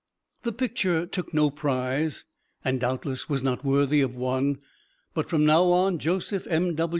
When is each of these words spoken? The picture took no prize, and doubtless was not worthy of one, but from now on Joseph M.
The 0.41 0.51
picture 0.51 1.05
took 1.05 1.31
no 1.31 1.51
prize, 1.51 2.23
and 2.65 2.79
doubtless 2.79 3.29
was 3.29 3.43
not 3.43 3.63
worthy 3.63 4.01
of 4.01 4.15
one, 4.15 4.57
but 5.13 5.29
from 5.29 5.45
now 5.45 5.65
on 5.65 5.99
Joseph 5.99 6.47
M. 6.47 6.75